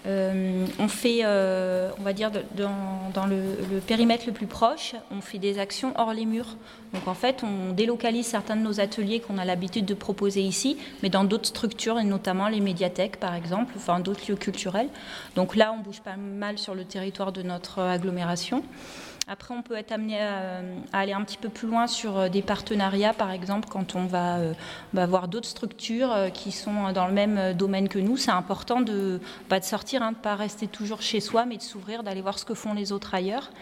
Euh, 0.07 0.67
on 0.79 0.89
fait, 0.89 1.21
euh, 1.25 1.91
on 1.99 2.03
va 2.03 2.13
dire, 2.13 2.31
dans, 2.55 3.27
le, 3.27 3.81
périmètre 3.87 4.25
le 4.27 4.33
plus 4.33 4.47
proche, 4.47 4.95
on 5.11 5.21
fait 5.21 5.39
des 5.39 5.59
actions 5.59 5.93
hors 5.97 6.15
les 6.15 6.25
murs. 6.25 6.57
Donc 6.95 7.07
en 7.07 7.15
fait, 7.15 7.43
on 7.43 7.73
délocalise 7.73 8.27
certains 8.27 8.57
de 8.57 8.63
nos 8.63 8.81
ateliers 8.81 9.21
qu'on 9.21 9.39
a 9.39 9.45
l'habitude 9.45 9.85
de 9.85 9.95
proposer 9.95 10.41
ici, 10.41 10.79
mais 11.03 11.11
dans 11.11 11.25
d'autres 11.25 11.49
structures, 11.49 11.99
et 11.99 12.05
notamment 12.05 12.49
les 12.49 12.61
médiathèques, 12.61 13.19
par 13.19 13.35
exemple, 13.35 13.75
enfin 13.77 14.01
d'autres 14.01 14.23
lieux 14.29 14.37
culturels. 14.37 14.89
Donc 15.37 15.55
là, 15.55 15.75
on 15.77 15.83
bouge 15.83 16.01
pas 16.01 16.17
mal 16.17 16.59
sur 16.59 16.75
le 16.75 16.85
territoire 16.85 17.33
de 17.33 17.43
notre 17.43 17.81
agglomération. 17.81 18.63
Après, 19.33 19.55
on 19.55 19.63
peut 19.63 19.77
être 19.77 19.93
amené 19.93 20.21
à, 20.21 20.61
aller 20.93 21.13
un 21.13 21.23
petit 21.23 21.37
peu 21.37 21.51
plus 21.51 21.69
loin 21.69 21.87
sur 21.87 22.19
euh, 22.19 22.29
des 22.29 22.43
partenariats, 22.43 23.15
par 23.15 23.31
exemple, 23.31 23.69
quand 23.71 23.95
on 23.95 24.07
va, 24.07 24.39
euh, 24.39 24.55
voir 24.93 25.29
d'autres 25.29 25.47
structures 25.47 26.11
euh, 26.11 26.31
qui 26.31 26.51
sont 26.51 26.91
dans 26.91 27.07
le 27.07 27.13
même 27.13 27.53
domaine 27.53 27.89
que 27.89 28.01
nous. 28.01 28.17
C'est 28.17 28.33
important 28.33 28.81
de, 28.81 29.21
pas 29.49 29.61
de 29.61 29.65
sortir, 29.65 30.03
hein, 30.03 30.11
de 30.11 30.17
ne 30.17 30.21
pas 30.21 30.35
rester 30.35 30.67
toujours 30.67 31.01
chez 31.01 31.21
soi, 31.21 31.47
mais 31.47 31.59
de 31.59 31.63
s'ouvrir, 31.63 32.03
d'aller 32.03 32.23
voir 32.23 32.41
ce 32.41 32.45
que 32.45 32.55
font 32.55 32.75
les 32.75 32.91
autres 32.91 33.15
ailleurs. 33.15 33.53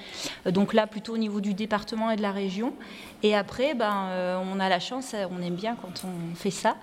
Donc 0.47 0.73
là, 0.73 0.87
plutôt 0.87 1.13
au 1.13 1.19
niveau 1.19 1.43
du 1.43 1.53
département 1.53 2.11
et 2.13 2.17
de 2.17 2.23
la 2.23 2.33
région. 2.33 2.73
Et 3.23 3.37
après, 3.37 3.75
ben, 3.75 4.41
on 4.51 4.61
a 4.61 4.71
la 4.71 4.81
chance, 4.81 5.15
on 5.31 5.43
aime 5.43 5.57
bien 5.57 5.77
quand 5.77 6.07
on 6.07 6.35
fait 6.35 6.51
ça, 6.51 6.77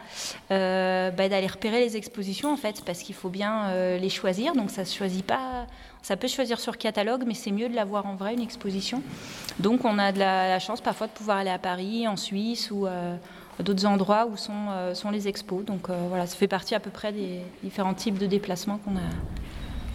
ben, 0.49 1.11
d'aller 1.15 1.47
repérer 1.47 1.79
les 1.79 1.97
expositions, 1.97 2.53
en 2.53 2.57
fait, 2.57 2.83
parce 2.85 2.99
qu'il 2.99 3.15
faut 3.15 3.29
bien 3.29 3.97
les 3.97 4.09
choisir. 4.09 4.53
Donc 4.53 4.69
ça 4.69 4.81
ne 4.81 4.85
se 4.85 4.95
choisit 4.95 5.25
pas 5.25 5.65
ça 6.05 6.17
peut 6.17 6.27
choisir 6.27 6.59
sur 6.59 6.77
catalogue, 6.77 7.23
mais 7.25 7.33
c'est 7.33 7.49
mieux 7.49 7.67
de 7.67 7.73
l'avoir 7.73 8.05
en 8.05 8.13
vrai, 8.13 8.35
une 8.35 8.41
exposition. 8.41 9.01
Donc 9.57 9.85
on 9.85 9.97
a 9.97 10.11
de 10.11 10.19
la, 10.19 10.59
chance 10.59 10.79
parfois 10.79 11.07
de 11.07 11.11
pouvoir 11.11 11.37
aller 11.37 11.49
à 11.49 11.57
Paris, 11.57 12.07
en 12.07 12.15
Suisse 12.15 12.69
ou 12.69 12.85
euh, 12.85 13.15
d'autres 13.59 13.87
endroits 13.87 14.27
où 14.27 14.37
sont, 14.37 14.67
euh, 14.69 14.93
sont 14.93 15.09
les 15.09 15.27
expos. 15.27 15.65
Donc 15.65 15.89
euh, 15.89 16.05
voilà, 16.07 16.27
ça 16.27 16.35
fait 16.35 16.47
partie 16.47 16.75
à 16.75 16.79
peu 16.79 16.91
près 16.91 17.11
des 17.11 17.41
différents 17.63 17.95
types 17.95 18.19
de 18.19 18.27
déplacements 18.27 18.77
qu'on 18.77 18.97
a, 18.97 19.09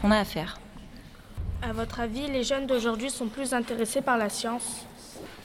qu'on 0.02 0.10
a 0.10 0.18
à 0.18 0.24
faire. 0.24 0.58
À 1.62 1.72
votre 1.72 2.00
avis, 2.00 2.26
les 2.26 2.42
jeunes 2.42 2.66
d'aujourd'hui 2.66 3.08
sont 3.08 3.28
plus 3.28 3.54
intéressés 3.54 4.02
par 4.02 4.18
la 4.18 4.30
science? 4.30 4.84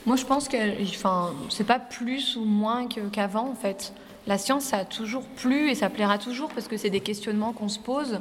Moi, 0.08 0.16
je 0.16 0.26
pense 0.26 0.48
que 0.48 0.82
enfin, 0.82 1.32
c'est 1.52 1.64
pas 1.64 1.78
plus 1.78 2.38
ou 2.38 2.44
moins 2.44 2.88
qu'avant, 2.88 3.50
en 3.50 3.56
fait. 3.56 3.94
La 4.26 4.40
science, 4.40 4.64
ça 4.64 4.78
a 4.78 4.86
toujours 4.86 5.28
plu 5.28 5.70
et 5.70 5.76
ça 5.76 5.92
plaira 5.92 6.18
toujours 6.18 6.50
parce 6.50 6.68
que 6.68 6.78
c'est 6.78 6.90
des 6.90 7.02
questionnements 7.02 7.54
qu'on 7.54 7.70
se 7.70 7.78
pose 7.78 8.18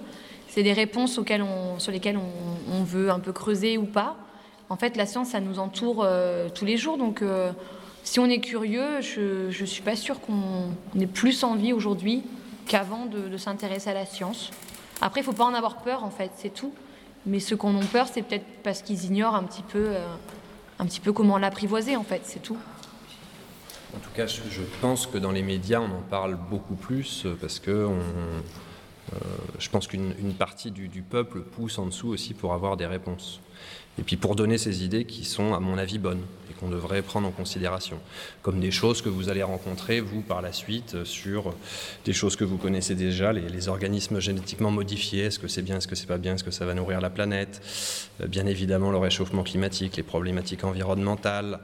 c'est 0.54 0.62
des 0.62 0.72
réponses 0.72 1.18
auxquelles 1.18 1.42
on, 1.42 1.80
sur 1.80 1.90
lesquelles 1.90 2.16
on, 2.16 2.84
veut 2.84 3.10
un 3.10 3.18
peu 3.18 3.32
creuser 3.32 3.76
ou 3.76 3.86
pas. 3.86 4.16
En 4.68 4.76
fait, 4.76 4.96
la 4.96 5.04
science, 5.04 5.30
ça 5.30 5.40
nous 5.40 5.58
entoure 5.58 6.04
euh, 6.04 6.48
tous 6.48 6.64
les 6.64 6.76
jours. 6.76 6.96
Donc, 6.96 7.22
euh, 7.22 7.50
si 8.04 8.20
on 8.20 8.26
est 8.26 8.38
curieux, 8.38 9.00
je 9.00 9.48
ne 9.48 9.66
suis 9.66 9.82
pas 9.82 9.96
sûre 9.96 10.20
qu'on 10.20 10.70
ait 11.00 11.08
plus 11.08 11.42
envie 11.42 11.72
aujourd'hui 11.72 12.22
qu'avant 12.68 13.06
de, 13.06 13.36
s'intéresser 13.36 13.90
à 13.90 13.94
la 13.94 14.06
science. 14.06 14.52
Après, 15.00 15.22
il 15.22 15.24
faut 15.24 15.32
pas 15.32 15.44
en 15.44 15.54
avoir 15.54 15.78
peur, 15.78 16.04
en 16.04 16.10
fait, 16.10 16.30
c'est 16.36 16.54
tout. 16.54 16.72
Mais 17.26 17.40
ceux 17.40 17.56
qu'on 17.56 17.74
ont 17.74 17.86
peur, 17.86 18.06
c'est 18.06 18.22
peut-être 18.22 18.46
parce 18.62 18.82
qu'ils 18.82 19.06
ignorent 19.06 19.34
un 19.34 19.42
petit 19.42 19.62
peu, 19.62 19.86
euh, 19.88 20.06
un 20.78 20.86
petit 20.86 21.00
peu 21.00 21.12
comment 21.12 21.36
l'apprivoiser, 21.36 21.96
en 21.96 22.04
fait, 22.04 22.20
c'est 22.22 22.42
tout. 22.42 22.58
En 23.96 23.98
tout 23.98 24.10
cas, 24.14 24.28
je 24.28 24.62
pense 24.80 25.08
que 25.08 25.18
dans 25.18 25.32
les 25.32 25.42
médias, 25.42 25.80
on 25.80 25.98
en 25.98 26.02
parle 26.08 26.38
beaucoup 26.48 26.76
plus 26.76 27.26
parce 27.40 27.58
que 27.58 27.86
on, 27.86 27.98
je 29.58 29.68
pense 29.68 29.86
qu'une 29.86 30.34
partie 30.38 30.70
du, 30.70 31.02
peuple 31.02 31.40
pousse 31.40 31.78
en 31.78 31.86
dessous 31.86 32.08
aussi 32.08 32.34
pour 32.34 32.52
avoir 32.52 32.76
des 32.76 32.86
réponses. 32.86 33.40
Et 33.98 34.02
puis 34.02 34.16
pour 34.16 34.34
donner 34.34 34.58
ces 34.58 34.84
idées 34.84 35.04
qui 35.04 35.24
sont, 35.24 35.54
à 35.54 35.60
mon 35.60 35.78
avis, 35.78 35.98
bonnes 35.98 36.22
et 36.50 36.54
qu'on 36.54 36.68
devrait 36.68 37.02
prendre 37.02 37.28
en 37.28 37.30
considération. 37.30 38.00
Comme 38.42 38.58
des 38.58 38.72
choses 38.72 39.02
que 39.02 39.08
vous 39.08 39.28
allez 39.28 39.42
rencontrer, 39.42 40.00
vous, 40.00 40.20
par 40.20 40.42
la 40.42 40.52
suite, 40.52 41.04
sur 41.04 41.54
des 42.04 42.12
choses 42.12 42.34
que 42.34 42.42
vous 42.44 42.56
connaissez 42.56 42.96
déjà, 42.96 43.32
les, 43.32 43.68
organismes 43.68 44.18
génétiquement 44.18 44.70
modifiés, 44.70 45.24
est-ce 45.24 45.38
que 45.38 45.48
c'est 45.48 45.62
bien, 45.62 45.76
est-ce 45.76 45.88
que 45.88 45.94
c'est 45.94 46.06
pas 46.06 46.18
bien, 46.18 46.34
est-ce 46.34 46.44
que 46.44 46.50
ça 46.50 46.66
va 46.66 46.74
nourrir 46.74 47.00
la 47.00 47.08
planète 47.08 47.62
euh, 48.20 48.26
Bien 48.26 48.46
évidemment, 48.46 48.90
le 48.90 48.98
réchauffement 48.98 49.42
climatique, 49.42 49.96
les 49.96 50.02
problématiques 50.02 50.64
environnementales, 50.64 51.60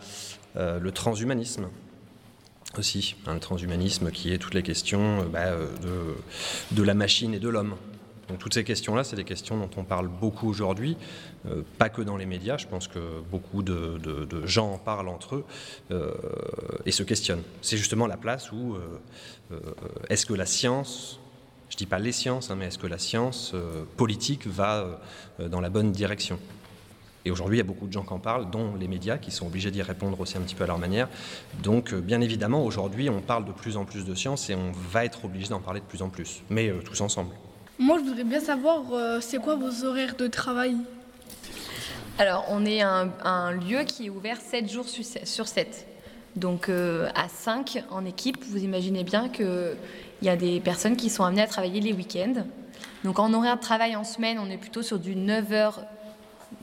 euh, 0.57 0.79
le 0.79 0.93
transhumanisme 0.93 1.67
aussi, 2.79 3.17
un 3.27 3.39
transhumanisme 3.39 4.11
qui 4.11 4.33
est 4.33 4.39
toutes 4.39 4.55
les 4.55 4.63
questions 4.63 5.23
euh, 5.23 5.25
bah, 5.25 5.47
euh, 5.47 6.15
de, 6.71 6.83
la 6.83 6.95
machine 6.95 7.35
et 7.35 7.39
de 7.39 7.49
l'homme. 7.49 7.77
Donc 8.29 8.39
toutes 8.39 8.55
ces 8.55 8.63
questions-là, 8.63 9.03
c'est 9.03 9.17
des 9.17 9.25
questions 9.25 9.59
dont 9.59 9.71
on 9.77 9.83
parle 9.83 10.07
beaucoup 10.09 10.49
aujourd'hui, 10.49 10.97
euh, 11.47 11.63
pas 11.79 11.89
que 11.89 12.01
dans 12.01 12.17
les 12.17 12.27
médias, 12.27 12.59
je 12.59 12.69
pense 12.69 12.87
que 12.87 13.21
beaucoup 13.29 13.63
de, 13.65 13.99
de, 13.99 14.47
gens 14.47 14.75
en 14.75 14.79
parlent 14.79 15.09
entre 15.09 15.37
eux 15.37 15.45
et 16.87 16.93
se 16.93 17.03
questionnent. 17.03 17.43
C'est 17.61 17.77
justement 17.77 18.07
la 18.07 18.17
place 18.17 18.53
où 18.53 18.77
est-ce 20.09 20.27
que 20.27 20.35
la 20.35 20.47
science, 20.47 21.19
je 21.69 21.75
ne 21.75 21.79
dis 21.79 21.87
pas 21.87 21.99
les 21.99 22.13
sciences, 22.13 22.51
hein, 22.51 22.57
mais 22.57 22.67
est-ce 22.67 22.79
que 22.79 22.87
la 22.87 22.99
science 22.99 23.53
politique 23.97 24.47
va 24.47 25.01
dans 25.39 25.61
la 25.61 25.69
bonne 25.69 25.91
direction? 25.91 26.39
Et 27.25 27.31
aujourd'hui, 27.31 27.59
il 27.59 27.61
y 27.61 27.63
a 27.63 27.67
beaucoup 27.67 27.87
de 27.87 27.93
gens 27.93 28.03
qui 28.03 28.13
en 28.13 28.19
parlent, 28.19 28.51
dont 28.51 28.75
les 28.79 28.89
médias, 28.89 29.19
qui 29.19 29.31
sont 29.31 29.47
obligés 29.47 29.71
d'y 29.71 29.83
répondre 29.83 30.19
aussi 30.21 30.39
un 30.39 30.41
petit 30.41 30.55
peu 30.55 30.65
à 30.65 30.67
leur 30.67 30.79
manière. 30.79 31.09
Donc, 31.63 31.93
euh, 31.93 32.01
bien 32.01 32.21
évidemment, 32.21 32.65
aujourd'hui, 32.65 33.11
on 33.11 33.21
parle 33.21 33.45
de 33.45 33.53
plus 33.53 33.77
en 33.77 33.85
plus 33.85 34.05
de 34.05 34.15
science 34.15 34.49
et 34.49 34.55
on 34.55 34.73
va 34.91 35.05
être 35.05 35.25
obligé 35.25 35.49
d'en 35.49 35.61
parler 35.61 35.81
de 35.81 35.85
plus 35.85 36.01
en 36.03 36.09
plus, 36.09 36.43
mais 36.49 36.69
euh, 36.69 36.81
tous 36.83 37.01
ensemble. 37.03 37.35
Moi, 37.79 37.99
je 37.99 38.05
voudrais 38.05 38.25
bien 38.25 38.41
savoir, 38.41 38.83
euh, 38.93 39.21
c'est 39.21 39.39
quoi 39.39 39.57
vos 39.57 39.85
horaires 39.85 40.17
de 40.17 40.29
travail? 40.29 40.77
Alors, 42.19 42.47
on 42.49 42.65
est 42.65 42.81
un, 42.81 43.11
un, 43.23 43.53
lieu 43.53 43.85
qui 43.85 44.07
est 44.07 44.11
ouvert 44.11 44.41
7 44.41 44.71
jours 44.71 44.87
sur 44.89 45.47
7. 45.49 45.87
Donc, 46.37 46.69
à 46.69 47.29
5 47.29 47.85
en 47.91 48.05
équipe, 48.05 48.45
vous 48.45 48.63
imaginez 48.63 49.05
bien 49.05 49.29
qu'il 49.31 49.77
y 50.23 50.29
a 50.29 50.37
des 50.37 50.61
personnes 50.61 50.97
qui 50.97 51.09
sont 51.09 51.25
amenées 51.25 51.43
à 51.43 51.47
travailler 51.47 51.81
les 51.81 51.93
week-ends. 51.93 52.45
Donc, 53.05 53.19
en 53.19 53.33
horaire 53.33 53.57
de 53.57 53.63
travail 53.63 53.97
en 53.97 54.05
semaine, 54.05 54.39
on 54.39 54.51
est 54.51 54.59
plutôt 54.59 54.83
sur 54.83 54.99
du 54.99 55.17
9h 55.17 55.73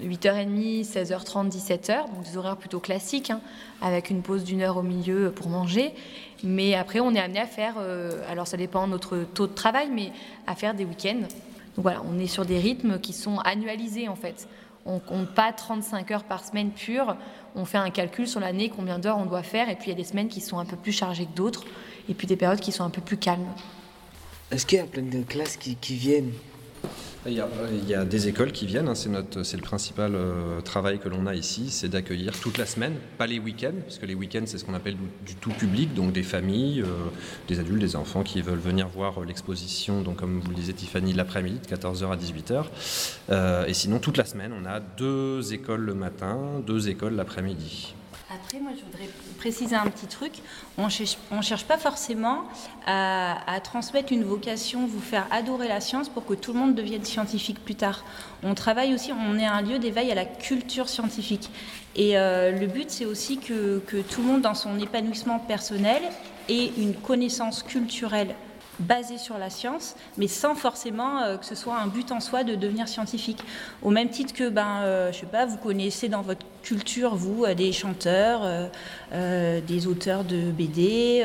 8h30, 0.02 0.86
16h30, 0.86 1.50
17h, 1.52 2.06
donc 2.14 2.24
des 2.24 2.38
horaires 2.38 2.58
plutôt 2.58 2.80
classiques, 2.80 3.32
hein, 3.32 3.42
avec 3.82 4.10
une 4.10 4.22
pause 4.22 4.44
d'une 4.44 4.62
heure 4.62 4.78
au 4.78 4.84
milieu 4.84 5.32
pour 5.32 5.50
manger. 5.50 5.94
Mais 6.44 6.76
après, 6.76 7.00
on 7.00 7.14
est 7.16 7.20
amené 7.20 7.40
à 7.40 7.48
faire, 7.48 7.76
euh, 7.80 8.22
alors 8.30 8.48
ça 8.48 8.58
dépend 8.58 8.86
de 8.86 8.92
notre 8.92 9.18
taux 9.34 9.48
de 9.48 9.54
travail, 9.54 9.90
mais 9.92 10.12
à 10.46 10.56
faire 10.56 10.74
des 10.74 10.86
week-ends. 10.86 11.22
Donc 11.22 11.84
voilà, 11.84 12.02
on 12.10 12.20
est 12.20 12.28
sur 12.28 12.46
des 12.46 12.60
rythmes 12.60 13.00
qui 13.00 13.14
sont 13.14 13.40
annualisés 13.40 14.08
en 14.08 14.16
fait. 14.16 14.48
On 14.86 15.00
compte 15.00 15.34
pas 15.34 15.52
35 15.52 16.12
heures 16.12 16.24
par 16.24 16.46
semaine 16.46 16.72
pure, 16.72 17.16
on 17.56 17.66
fait 17.66 17.78
un 17.78 17.90
calcul 17.90 18.28
sur 18.28 18.40
l'année, 18.40 18.72
combien 18.74 19.00
d'heures 19.00 19.18
on 19.18 19.26
doit 19.26 19.44
faire, 19.44 19.70
et 19.70 19.76
puis 19.76 19.88
il 19.88 19.90
y 19.90 19.94
a 19.94 19.98
des 19.98 20.04
semaines 20.04 20.30
qui 20.30 20.42
sont 20.42 20.60
un 20.60 20.66
peu 20.66 20.78
plus 20.78 20.94
chargées 20.94 21.26
que 21.26 21.36
d'autres, 21.36 21.66
et 22.08 22.14
puis 22.14 22.26
des 22.26 22.38
périodes 22.38 22.60
qui 22.60 22.72
sont 22.72 22.84
un 22.84 22.90
peu 22.90 23.02
plus 23.02 23.18
calmes. 23.18 23.48
Est-ce 24.50 24.66
qu'il 24.66 24.78
y 24.78 24.82
a 24.82 24.86
plein 24.86 25.02
de 25.02 25.24
classes 25.24 25.58
qui 25.58 25.96
viennent? 25.96 26.32
Il 27.26 27.34
y, 27.34 27.94
a, 27.94 28.06
des 28.06 28.28
écoles 28.28 28.52
qui 28.52 28.66
viennent, 28.66 28.88
hein, 28.88 28.96
c'est, 28.96 29.10
le 29.10 29.62
principal 29.62 30.14
euh, 30.16 30.62
travail 30.62 31.00
que 31.00 31.10
l'on 31.10 31.26
a 31.26 31.36
ici, 31.36 31.70
c'est 31.70 31.90
d'accueillir 31.90 32.40
toute 32.40 32.58
la 32.58 32.66
semaine, 32.66 32.96
pas 33.18 33.28
les 33.28 33.40
week-ends, 33.40 33.74
parce 33.84 33.98
que 33.98 34.06
les 34.06 34.16
week-ends 34.16 34.44
c'est 34.46 34.58
ce 34.58 34.66
qu'on 34.66 34.74
appelle 34.74 34.96
du, 35.26 35.36
tout 35.36 35.50
public, 35.52 35.94
donc 35.94 36.14
des 36.14 36.24
familles, 36.24 36.82
euh, 36.82 37.10
des 37.48 37.60
adultes, 37.60 37.82
des 37.82 37.96
enfants 37.96 38.24
qui 38.24 38.42
veulent 38.42 38.60
venir 38.60 38.88
voir 38.88 39.22
euh, 39.22 39.26
l'exposition, 39.26 40.02
donc 40.02 40.18
comme 40.18 40.40
vous 40.40 40.50
le 40.50 40.56
disiez 40.56 40.74
Tiffany, 40.74 41.14
l'après-midi 41.14 41.60
de 41.60 41.76
14h 41.76 42.12
à 42.12 42.18
18h. 42.18 43.68
et 43.68 43.74
sinon 43.74 44.00
toute 44.00 44.18
la 44.18 44.26
semaine, 44.26 44.54
on 44.54 44.66
a 44.66 44.80
deux 44.80 45.54
écoles 45.54 45.82
le 45.82 45.96
matin, 45.96 46.62
deux 46.66 46.88
écoles 46.88 47.16
l'après-midi. 47.16 47.97
Après, 48.30 48.60
moi, 48.60 48.72
je 48.78 48.84
voudrais 48.84 49.10
préciser 49.38 49.76
un 49.76 49.88
petit 49.88 50.06
truc. 50.06 50.34
On 50.78 50.88
ne 50.88 51.42
cherche, 51.42 51.64
pas 51.66 51.78
forcément 51.78 52.44
à, 52.86 53.38
transmettre 53.64 54.12
une 54.12 54.26
vocation, 54.26 54.86
vous 54.86 55.00
faire 55.00 55.26
adorer 55.32 55.70
la 55.70 55.80
science 55.80 56.10
pour 56.10 56.26
que 56.26 56.34
tout 56.34 56.52
le 56.52 56.60
monde 56.60 56.76
devienne 56.76 57.06
scientifique 57.06 57.64
plus 57.64 57.76
tard. 57.76 58.04
On 58.44 58.54
travaille 58.54 58.94
aussi, 58.94 59.14
on 59.14 59.40
est 59.40 59.46
un 59.46 59.62
lieu 59.62 59.80
d'éveil 59.80 60.12
à 60.12 60.16
la 60.16 60.26
culture 60.26 60.90
scientifique. 60.90 61.50
Et 61.96 62.18
euh, 62.18 62.52
le 62.52 62.68
but, 62.68 62.92
c'est 62.92 63.06
aussi 63.06 63.38
que, 63.38 63.80
que 63.88 64.02
tout 64.02 64.22
le 64.22 64.28
monde, 64.28 64.42
dans 64.42 64.56
son 64.56 64.78
épanouissement 64.78 65.40
personnel, 65.40 66.02
ait 66.50 66.72
une 66.78 66.96
connaissance 66.96 67.64
culturelle 67.64 68.36
basé 68.80 69.18
sur 69.18 69.38
la 69.38 69.50
science, 69.50 69.96
mais 70.18 70.28
sans 70.28 70.56
forcément 70.56 71.22
euh, 71.22 71.38
que 71.38 71.46
ce 71.46 71.56
soit 71.56 71.78
un 71.78 71.88
but 71.88 72.12
en 72.12 72.20
soi 72.20 72.44
de 72.44 72.56
devenir 72.56 72.88
scientifique. 72.88 73.44
Au 73.82 73.90
même 73.90 74.10
titre 74.10 74.34
que, 74.34 74.50
ben, 74.50 74.82
euh, 74.84 75.12
je 75.12 75.20
sais 75.20 75.26
pas, 75.26 75.46
vous 75.46 75.58
connaissez 75.58 76.10
dans 76.10 76.22
votre 76.22 76.46
culture, 76.64 77.16
vous, 77.16 77.46
euh, 77.46 77.54
des 77.54 77.72
chanteurs, 77.72 78.42
des 79.12 79.88
auteurs 79.88 80.24
de 80.24 80.52
BD, 80.52 81.24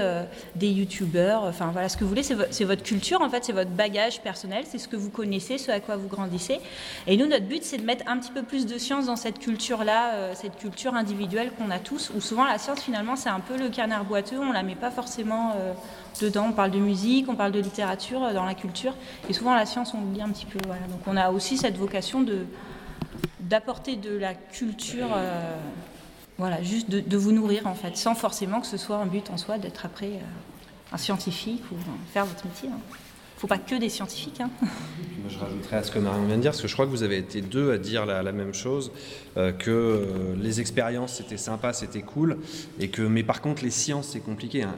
des 0.54 0.68
youtubeurs, 0.68 1.42
enfin 1.44 1.70
voilà, 1.72 1.88
ce 1.88 1.96
que 1.96 2.04
vous 2.04 2.10
voulez, 2.10 2.22
c'est 2.22 2.64
votre 2.64 2.82
culture, 2.82 3.20
en 3.20 3.28
fait, 3.28 3.44
c'est 3.44 3.52
votre 3.52 3.70
bagage 3.70 4.20
personnel, 4.22 4.64
c'est 4.68 4.78
ce 4.78 4.86
que 4.86 4.96
vous 4.96 5.10
connaissez, 5.10 5.58
ce 5.58 5.70
à 5.72 5.80
quoi 5.80 5.96
vous 5.96 6.06
grandissez. 6.06 6.60
Et 7.08 7.16
nous, 7.16 7.26
notre 7.26 7.46
but, 7.46 7.64
c'est 7.64 7.78
de 7.78 7.84
mettre 7.84 8.04
un 8.08 8.18
petit 8.18 8.30
peu 8.30 8.42
plus 8.42 8.66
de 8.66 8.78
science 8.78 9.06
dans 9.06 9.16
cette 9.16 9.40
culture-là, 9.40 10.34
cette 10.34 10.56
culture 10.58 10.94
individuelle 10.94 11.50
qu'on 11.58 11.70
a 11.72 11.80
tous, 11.80 12.12
où 12.14 12.20
souvent 12.20 12.44
la 12.44 12.58
science, 12.58 12.80
finalement, 12.80 13.16
c'est 13.16 13.30
un 13.30 13.40
peu 13.40 13.56
le 13.56 13.68
canard 13.68 14.04
boiteux, 14.04 14.38
on 14.38 14.52
la 14.52 14.62
met 14.62 14.76
pas 14.76 14.92
forcément 14.92 15.54
Dedans, 16.20 16.46
on 16.50 16.52
parle 16.52 16.70
de 16.70 16.78
musique, 16.78 17.28
on 17.28 17.36
parle 17.36 17.52
de 17.52 17.60
littérature 17.60 18.22
euh, 18.22 18.32
dans 18.32 18.44
la 18.44 18.54
culture, 18.54 18.94
et 19.28 19.32
souvent 19.32 19.54
la 19.54 19.66
science, 19.66 19.94
on 19.94 20.02
oublie 20.02 20.22
un 20.22 20.30
petit 20.30 20.46
peu. 20.46 20.58
Voilà. 20.66 20.82
Donc 20.86 21.00
on 21.06 21.16
a 21.16 21.30
aussi 21.30 21.56
cette 21.56 21.76
vocation 21.76 22.22
de 22.22 22.46
d'apporter 23.40 23.96
de 23.96 24.16
la 24.16 24.34
culture, 24.34 25.08
euh, 25.14 25.56
voilà, 26.38 26.62
juste 26.62 26.88
de, 26.88 27.16
vous 27.16 27.32
nourrir 27.32 27.66
en 27.66 27.74
fait, 27.74 27.96
sans 27.96 28.14
forcément 28.14 28.60
que 28.60 28.66
ce 28.66 28.76
soit 28.76 28.96
un 28.96 29.04
but 29.04 29.30
en 29.30 29.36
soi 29.36 29.58
d'être 29.58 29.84
après 29.84 30.06
euh, 30.06 30.92
un 30.92 30.96
scientifique 30.96 31.62
ou 31.70 31.74
faire 32.12 32.24
votre 32.24 32.46
métier. 32.46 32.68
Hein 32.70 32.78
faut 33.36 33.48
pas 33.48 33.58
que 33.58 33.74
des 33.74 33.88
scientifiques. 33.88 34.40
Hein. 34.40 34.50
Je 35.28 35.36
rajouterais 35.36 35.76
à 35.78 35.82
ce 35.82 35.90
que 35.90 35.98
Marion 35.98 36.24
vient 36.24 36.36
de 36.36 36.42
dire, 36.42 36.52
parce 36.52 36.62
que 36.62 36.68
je 36.68 36.72
crois 36.74 36.86
que 36.86 36.92
vous 36.92 37.02
avez 37.02 37.18
été 37.18 37.40
deux 37.40 37.72
à 37.72 37.78
dire 37.78 38.06
la, 38.06 38.22
même 38.30 38.54
chose, 38.54 38.92
que 39.34 40.06
les 40.40 40.60
expériences 40.60 41.14
c'était 41.14 41.36
sympa, 41.36 41.72
c'était 41.72 42.02
cool, 42.02 42.38
et 42.78 42.88
que, 42.88 43.02
mais 43.02 43.24
par 43.24 43.40
contre 43.40 43.64
les 43.64 43.70
sciences 43.70 44.08
c'est 44.08 44.20
compliqué. 44.20 44.62
Hein. 44.62 44.76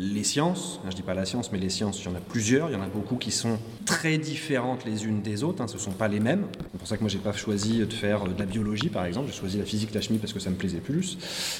Les 0.00 0.22
sciences, 0.22 0.80
je 0.88 0.94
dis 0.94 1.02
pas 1.02 1.14
la 1.14 1.24
science, 1.24 1.50
mais 1.50 1.58
les 1.58 1.70
sciences, 1.70 2.00
il 2.00 2.04
y 2.04 2.08
en 2.08 2.14
a 2.14 2.20
plusieurs, 2.20 2.70
il 2.70 2.74
y 2.74 2.76
en 2.76 2.82
a 2.82 2.86
beaucoup 2.86 3.16
qui 3.16 3.32
sont 3.32 3.58
très 3.84 4.16
différentes 4.16 4.84
les 4.84 5.04
unes 5.04 5.22
des 5.22 5.42
autres, 5.42 5.60
hein, 5.60 5.66
ce 5.66 5.76
sont 5.76 5.90
pas 5.90 6.06
les 6.06 6.20
mêmes. 6.20 6.46
C'est 6.70 6.78
pour 6.78 6.86
ça 6.86 6.96
que 6.96 7.00
moi 7.02 7.08
j'ai 7.08 7.18
pas 7.18 7.32
choisi 7.32 7.80
de 7.80 7.92
faire 7.92 8.22
de 8.24 8.38
la 8.38 8.46
biologie 8.46 8.90
par 8.90 9.04
exemple, 9.06 9.26
j'ai 9.26 9.36
choisi 9.36 9.58
la 9.58 9.64
physique, 9.64 9.92
la 9.92 10.00
chimie 10.00 10.20
parce 10.20 10.32
que 10.32 10.38
ça 10.38 10.50
me 10.50 10.54
plaisait 10.54 10.78
plus. 10.78 11.18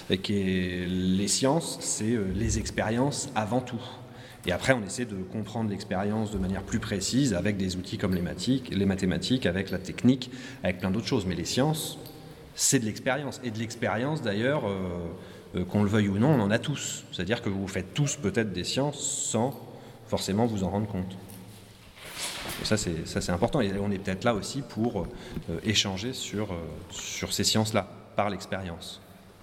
Et 0.09 0.19
que 0.19 0.33
les 0.33 1.27
sciences, 1.27 1.79
c'est 1.81 2.13
euh, 2.13 2.27
les 2.33 2.61
expériences 2.61 3.29
avant 3.35 3.61
tout. 3.61 3.83
Et 4.47 4.53
après, 4.53 4.73
on 4.73 4.85
essaie 4.87 5.05
de 5.05 5.17
comprendre 5.17 5.71
l'expérience 5.71 6.31
de 6.31 6.39
manière 6.39 6.63
plus 6.63 6.79
précise 6.79 7.35
avec 7.35 7.57
des 7.57 7.75
outils 7.75 7.99
comme 7.99 8.15
les, 8.15 8.23
mathématiques, 8.87 9.47
avec 9.47 9.71
la 9.71 9.79
technique, 9.79 10.31
avec 10.63 10.79
plein 10.79 10.93
d'autres 10.93 11.09
choses. 11.09 11.27
Mais 11.27 11.35
les 11.35 11.45
sciences, 11.45 11.99
c'est 12.55 12.79
de 12.79 12.85
l'expérience. 12.85 13.41
Et 13.43 13.51
de 13.51 13.59
l'expérience, 13.59 14.23
d'ailleurs, 14.23 14.65
euh, 14.67 14.71
euh, 14.71 15.09
qu'on 15.71 15.83
le 15.83 15.89
veuille 15.89 16.09
ou 16.09 16.19
non, 16.19 16.31
on 16.31 16.41
en 16.41 16.51
a 16.51 16.59
tous. 16.59 17.05
C'est-à-dire 17.13 17.43
que 17.43 17.49
vous 17.49 17.67
faites 17.69 17.95
tous 17.95 18.17
peut-être 18.17 18.53
des 18.53 18.65
sciences 18.65 19.01
sans 19.01 19.59
forcément 20.07 20.47
vous 20.47 20.65
en 20.65 20.71
rendre 20.71 20.87
compte. 20.87 21.17
Ça, 22.65 22.77
c'est 22.77 23.31
important. 23.31 23.61
Et 23.61 23.73
on 23.79 23.91
est 23.91 23.99
peut-être 23.99 24.25
là 24.25 24.35
aussi 24.35 24.63
pour 24.63 25.03
euh, 25.03 25.61
échanger 25.65 26.13
euh, 26.35 26.45
sur 26.91 27.33
ces 27.33 27.45
sciences-là, 27.45 27.89
par 28.17 28.31
l'expérience. 28.31 29.01